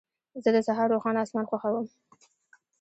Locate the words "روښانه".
0.93-1.19